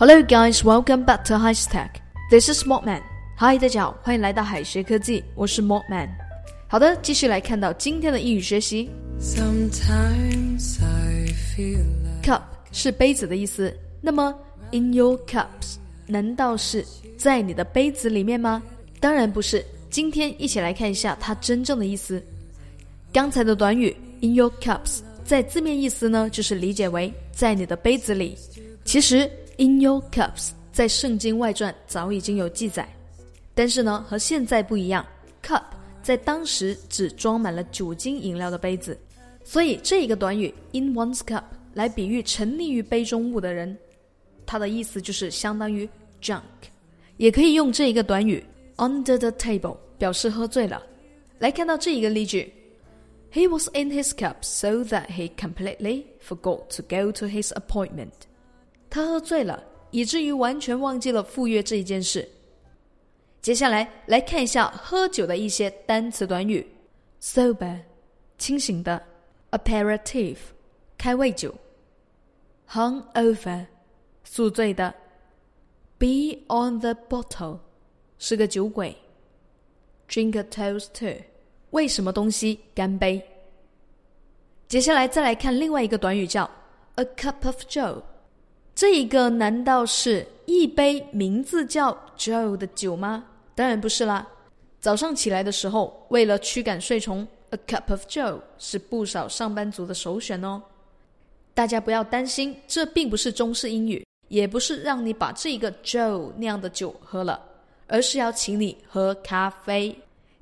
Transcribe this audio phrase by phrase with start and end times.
[0.00, 0.64] Hello, guys.
[0.64, 2.00] Welcome back to High Tech.
[2.30, 3.02] This is Smokman.
[3.36, 6.08] Hi，大家好，欢迎来到海学科技，我是 Smokman。
[6.68, 8.88] 好的，继续来看到今天的英语学习。
[9.20, 11.84] Sometimes I feel
[12.22, 12.40] Cup
[12.72, 14.34] 是杯子的意思，那么
[14.70, 15.76] in your cups
[16.06, 16.82] 难道是
[17.18, 18.62] 在你的杯子里面吗？
[19.00, 19.62] 当然不是。
[19.90, 22.24] 今天一起来看一下它真正的意思。
[23.12, 28.34] 刚才的短语 in your cups 在字面意思呢，就是理解为在你的杯子里。
[28.82, 32.88] 其实 in your cups 在圣经外传早已经有记载，
[33.54, 35.06] 但是呢和现在不一样
[35.42, 35.62] ，cup
[36.02, 38.98] 在当时只装满了酒精饮料的杯子，
[39.44, 43.76] 所以这一个短语 in one's cup 来比喻沉溺于杯中物的人，
[44.46, 45.86] 它的意思就是相当于
[46.22, 46.40] drunk，
[47.18, 48.42] 也可以用这一个短语。
[48.76, 50.82] Under the table 表示喝醉了。
[51.38, 52.50] 来看到这一个例句
[53.30, 58.29] ：He was in his cup so that he completely forgot to go to his appointment。
[58.90, 62.28] 他喝醉了，以至于完全忘记了赴约这一件事。
[63.40, 66.66] 接下来来看一下喝酒的一些单词短语
[67.22, 67.78] ：sober，
[68.36, 69.02] 清醒的
[69.52, 70.36] ；aperitif，
[70.98, 71.54] 开胃酒
[72.68, 73.66] ；hungover，
[74.24, 74.92] 宿醉的
[75.98, 77.60] ；be on the bottle。
[78.18, 78.94] 是个酒鬼。
[80.06, 81.22] Drink a toast to，
[81.70, 83.22] 为什么东西干杯？
[84.68, 86.50] 接下来再来看另外一个短语叫
[86.96, 88.02] a cup of Joe，
[88.80, 93.22] 这一个难道是一杯名字叫 Joe 的酒吗？
[93.54, 94.26] 当然不是啦。
[94.80, 100.62] 早上起来的时候，为了驱赶睡虫，a cup of Joe 是不少上班族的首选哦。
[101.52, 107.38] 大家不要担心，这并不是中式英语，也不是让你把这一个 Joe 那样的酒喝了。
[107.86, 109.94] 而是要请你喝咖啡。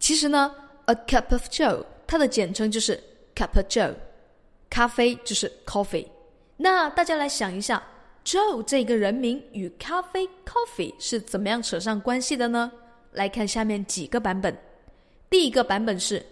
[0.00, 0.52] 其实呢
[0.86, 3.00] ，a cup of Joe，它的简称就是
[3.36, 3.94] cup of Joe，
[4.68, 6.08] 咖啡就是 coffee。
[6.56, 7.80] 那大家来想一下
[8.24, 12.72] ，Joe 这个人名与咖啡 coffee 是怎么样扯上关系的呢？
[13.12, 14.56] 来看下面几个版本。
[15.30, 16.24] 第一个版本是，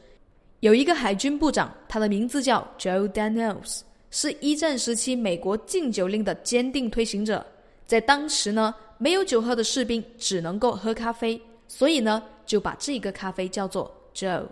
[0.61, 3.81] 有一个海军部长，他的名字叫 Joe Daniels，
[4.11, 7.45] 是一战时期美国禁酒令的坚定推行者，
[7.87, 8.75] 在当时呢。
[8.99, 14.45] 没有酒喝的士兵只能够喝咖啡，所以呢就把这个咖啡叫做 Joe。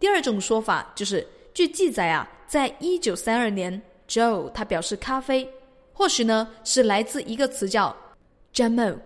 [0.00, 1.24] 第二种说法就是，
[1.54, 5.48] 据记载啊，在一九三二年，Joe 他表示咖啡，
[6.02, 7.96] 或许呢是来自一个词叫
[8.52, 8.98] “jamok”，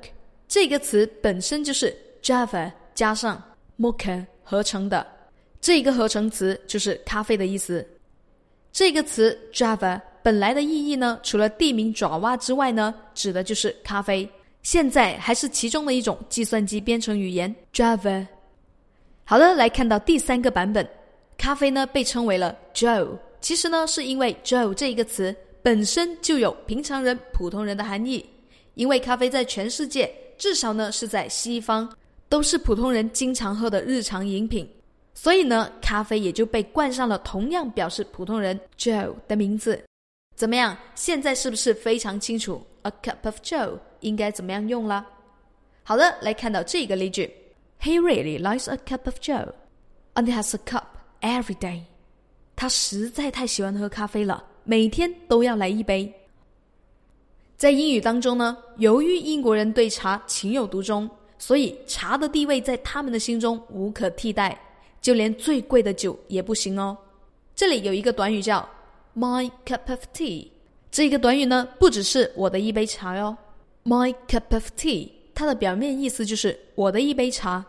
[0.48, 3.42] 这个词本身就是 Java 加上
[3.78, 5.06] Mocha 合成的，
[5.60, 7.86] 这个合成词就是咖啡的意思。
[8.72, 14.26] 这个词 Java 本来的意义呢，除了地名爪哇之外呢，指的就是咖啡。
[14.62, 18.26] 现在还是其中的一种计算机编程语言 Java。
[19.24, 20.88] 好的，来看到第三个版本，
[21.36, 28.24] 咖啡呢被称为了 Joe，其实呢是因为 Joe 这一个词本身就有平常人、普通人的含义。
[28.74, 31.92] 因为咖啡在全世界，至少呢是在西方，
[32.28, 34.70] 都是普通人经常喝的日常饮品，
[35.12, 39.82] 所以呢咖啡也就被冠上了同样表示普通人 Joe 的名字。
[40.36, 40.78] 怎么样？
[40.94, 45.04] 现在是不是非常清楚 a cup of Joe 应该怎么样用了？
[45.82, 47.28] 好的，来看到这个例句
[47.80, 49.52] ：He really likes a cup of Joe,
[50.14, 50.84] and has a cup
[51.22, 51.80] every day。
[52.54, 56.12] 他实在太喜欢喝咖啡了，每天都要来一杯。
[57.56, 64.60] 在英语当中呢，由于英国人对茶情有独钟，所以茶的地位在他们的心中无可替代，
[65.00, 66.94] 就连最贵的酒也不行哦。
[67.54, 68.68] 这里有一个短语叫。
[69.18, 70.48] My cup of tea，
[70.90, 73.34] 这个短语呢，不只是我的一杯茶哟。
[73.82, 77.64] My cup of tea，它的表面意思就是我的一杯茶。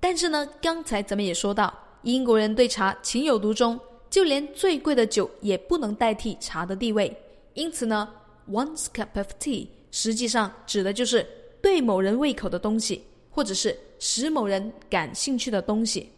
[0.00, 1.72] 但是呢，刚才咱们也说到，
[2.02, 3.78] 英国人对茶情有独钟，
[4.10, 7.14] 就连最贵的酒也不能代替茶的地位。
[7.54, 8.08] 因此呢
[8.50, 11.26] ，one's cup of tea 实际上指的就是
[11.60, 16.10] 对某人胃口的东西，或者是使某人感兴趣的东西。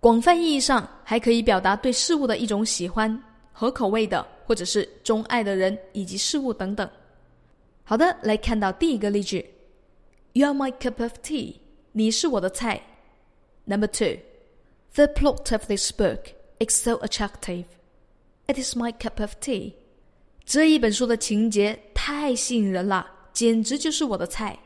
[0.00, 3.22] 广泛意义上，还可以表达对事物的一种喜欢。
[3.56, 6.88] 合口味的，或者是钟爱的人以及事物等等。
[7.84, 9.48] 好的，来看到第一个例句
[10.32, 11.54] ：You are my cup of tea。
[11.92, 12.82] 你是我的菜。
[13.64, 16.18] Number two，The plot of this book
[16.58, 17.64] is so attractive.
[18.46, 19.72] It is my cup of tea。
[20.44, 24.58] 这一本书的情节太吸引人了，简直就是我的菜。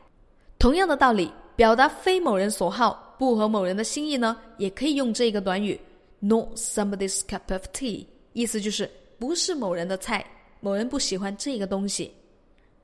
[0.57, 5.79] 同样的道理，表达非某人所好、不合某人的心意呢，也可以用这个短语
[6.19, 8.05] ：Not somebody's cup of tea。
[8.33, 10.25] 意思就是不是某人的菜，
[10.59, 12.13] 某人不喜欢这个东西。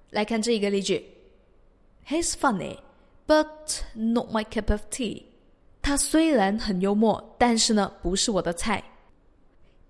[0.09, 1.05] 来看这一个例句
[2.07, 2.77] ：He's funny,
[3.27, 5.23] but not my cup of tea。
[5.81, 8.81] 他虽然很幽默，但是呢，不是我的菜。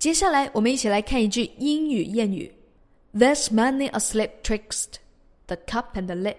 [0.05, 2.51] 接下来，我们一起来看一句英语谚语
[3.15, 4.97] ：There's many a slip twixt
[5.47, 6.35] the cup and the lip。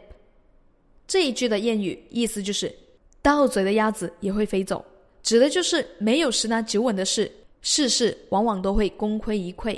[1.08, 2.72] 这一句的谚语意思就是
[3.20, 4.84] “到嘴的鸭子也会飞走”，
[5.24, 7.28] 指的就是没有十拿九稳的事，
[7.60, 9.76] 事事往往都会功亏一篑。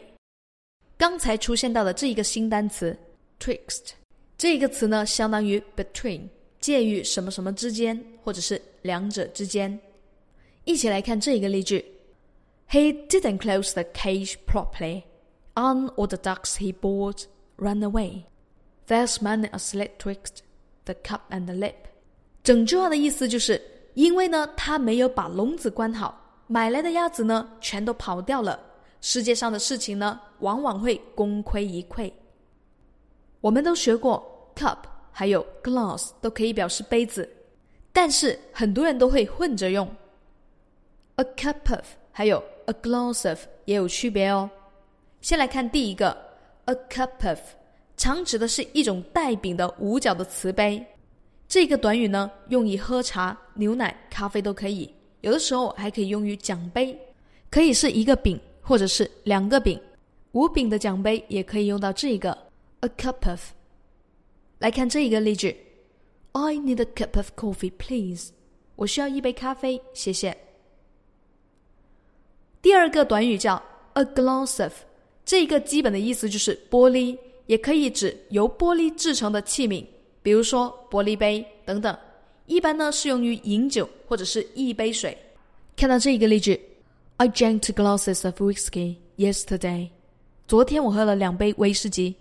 [0.99, 2.95] 刚才出现到的这一个新单词
[3.41, 3.93] “twixt”，
[4.37, 6.21] 这个词呢相当于 “between”，
[6.61, 9.81] 介于什么什么之间，或者是两者之间。
[10.67, 11.83] 一起来看这一个例句
[12.70, 15.04] ：He didn't close the cage properly.
[15.56, 17.28] On all the ducks he bought
[17.58, 18.26] ran away.
[18.88, 20.42] There's money asleep twixt
[20.86, 21.76] the cup and the lip.
[22.44, 23.62] 整句话的意思就是，
[23.94, 28.60] 因为呢，他没有把笼子关好，买来的鸭子呢，全都跑掉了。
[29.00, 32.12] 世界上的事情呢，往往会功亏一篑。
[33.40, 34.80] 我们都学过 cup
[35.12, 37.30] 还有 glass 都可以表示杯子，
[37.92, 39.88] 但是很多人都会混着用。
[41.18, 44.49] a cup of 还有 a glass of 也有区别哦。
[45.21, 46.17] 先来看第一个
[46.67, 47.39] a cup of。
[47.97, 50.81] 常指的是一种带柄的五角的瓷杯。
[51.49, 54.89] 这个短语呢，用于喝茶、牛奶、咖啡都可以。
[55.23, 56.97] 有的时候还可以用于奖杯，
[57.51, 59.81] 可以是一个柄或者是两个柄。
[60.31, 62.31] 无柄的奖杯也可以用到这一个
[62.81, 63.41] a cup of。
[64.59, 65.57] 来看这一个例句
[66.33, 68.31] ：I need a cup of coffee, please。
[68.77, 70.37] 我需要一杯咖啡，谢谢。
[72.61, 73.63] 第二个短语叫
[73.95, 74.73] a glass of，
[75.25, 77.17] 这一个基本的意思就是玻璃。
[77.49, 79.83] 也可以指由玻璃制成的器皿，
[80.23, 81.97] 比如说玻璃杯等等。
[82.45, 85.17] 一般呢适用于饮酒或者是一杯水。
[85.75, 86.61] 看到这一个例句
[87.17, 89.89] ：I drank two glasses of whiskey yesterday。
[90.47, 92.15] 昨天我喝了两杯威士忌。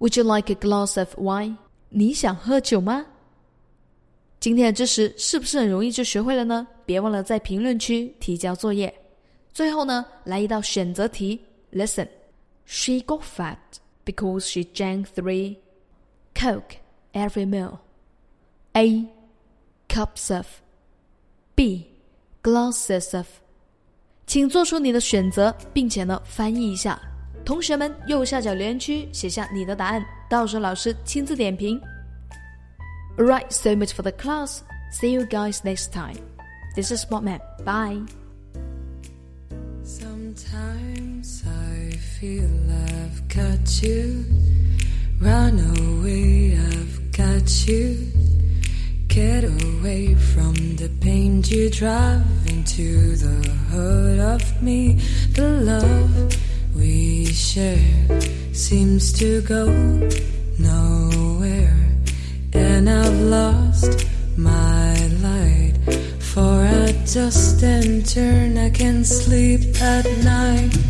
[0.00, 1.54] Would you like a glass of wine？
[1.90, 3.06] 你想喝酒吗？
[4.40, 6.66] 今天的知识是不是很容易就学会了呢？
[6.84, 8.92] 别忘了在评论区提交作业。
[9.57, 11.41] 最后呢，来一道选择题：
[11.71, 15.57] Listen，she got fat。because she drank three
[16.35, 16.77] Coke
[17.13, 17.79] every meal.
[18.73, 19.07] A.
[19.87, 20.61] Cups of.
[21.55, 21.87] B.
[22.41, 23.27] Glasses of.
[24.25, 26.99] 请做出你的选择，并且呢翻译一下。
[27.45, 31.79] 同学们，右下角留言区写下你的答案，到时候老师亲自点评。
[33.17, 34.59] Alright, so much for the class.
[34.91, 36.17] See you guys next time.
[36.75, 37.39] This is Spotman.
[37.63, 38.03] Bye.
[42.20, 42.50] Feel
[42.88, 44.24] I've got you.
[45.20, 48.10] Run away, I've got you.
[49.06, 53.38] Get away from the pain you drive into the
[53.70, 54.94] heart of me.
[55.34, 56.36] The love
[56.74, 58.20] we share
[58.52, 59.66] seems to go
[60.58, 61.78] nowhere,
[62.52, 65.74] and I've lost my light.
[66.18, 70.87] For I just turn, I can sleep at night.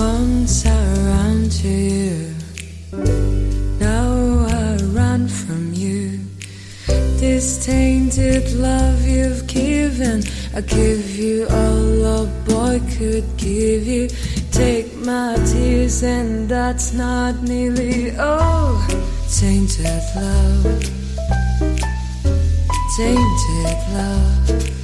[0.00, 2.34] Once I ran to you,
[3.78, 4.08] now
[4.48, 6.20] I run from you.
[7.20, 10.22] This tainted love you've given,
[10.54, 14.08] I give you all a boy could give you.
[14.50, 18.80] Take my tears, and that's not nearly all.
[19.28, 20.64] Tainted love,
[22.96, 24.79] tainted love.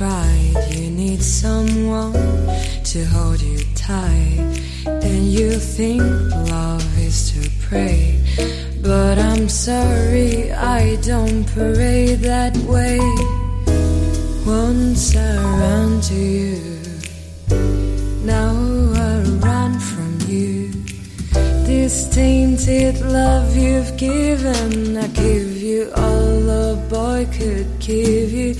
[0.00, 0.54] Right.
[0.70, 2.12] You need someone
[2.84, 4.38] to hold you tight,
[4.86, 6.02] and you think
[6.50, 8.20] love is to pray.
[8.82, 12.98] But I'm sorry, I don't pray that way.
[14.46, 16.60] Once I ran to you,
[18.24, 18.54] now
[18.94, 20.70] I run from you.
[21.66, 28.54] This tainted love you've given, I give you all a boy could give you.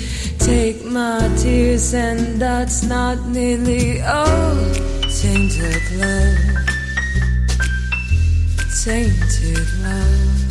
[0.48, 4.56] Take my tears, and that's not nearly all.
[5.20, 6.38] Tainted love,
[8.82, 10.48] tainted love.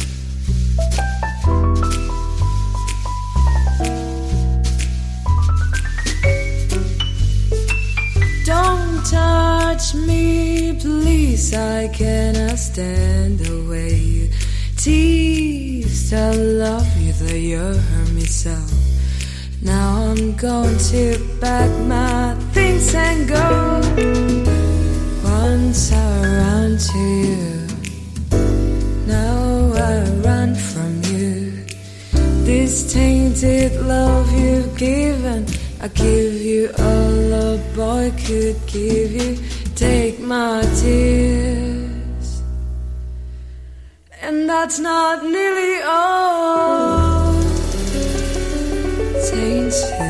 [8.45, 11.55] Don't touch me, please.
[11.55, 14.29] I cannot stand the way you
[14.77, 16.13] tease.
[16.13, 18.55] I love you, though you hurt me so.
[19.61, 23.81] Now I'm going to pack my things and go.
[25.23, 27.67] Once I ran to you,
[29.07, 31.65] now I run from you.
[32.45, 35.45] This tainted love you've given.
[35.81, 39.37] I give you all a boy could give you.
[39.75, 42.41] Take my tears.
[44.21, 47.06] And that's not nearly all
[49.77, 50.06] see.